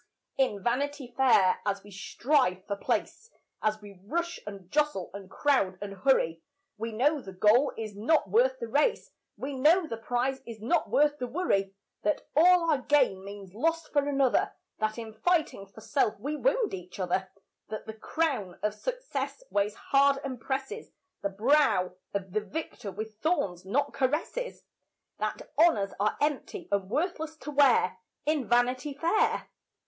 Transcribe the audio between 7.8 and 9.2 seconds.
not worth the race